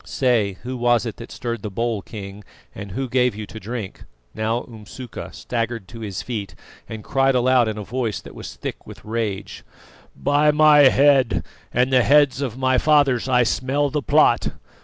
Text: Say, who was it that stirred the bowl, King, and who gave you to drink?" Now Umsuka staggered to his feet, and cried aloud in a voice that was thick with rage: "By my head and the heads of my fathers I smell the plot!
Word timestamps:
Say, 0.03 0.53
who 0.63 0.77
was 0.77 1.05
it 1.05 1.17
that 1.17 1.31
stirred 1.31 1.61
the 1.61 1.69
bowl, 1.69 2.01
King, 2.01 2.43
and 2.73 2.93
who 2.93 3.07
gave 3.07 3.35
you 3.35 3.45
to 3.45 3.59
drink?" 3.59 4.05
Now 4.33 4.63
Umsuka 4.63 5.31
staggered 5.31 5.87
to 5.89 5.99
his 5.99 6.23
feet, 6.23 6.55
and 6.89 7.03
cried 7.03 7.35
aloud 7.35 7.67
in 7.67 7.77
a 7.77 7.83
voice 7.83 8.19
that 8.21 8.33
was 8.33 8.55
thick 8.55 8.87
with 8.87 9.05
rage: 9.05 9.63
"By 10.15 10.49
my 10.49 10.89
head 10.89 11.45
and 11.71 11.93
the 11.93 12.01
heads 12.01 12.41
of 12.41 12.57
my 12.57 12.79
fathers 12.79 13.29
I 13.29 13.43
smell 13.43 13.91
the 13.91 14.01
plot! 14.01 14.53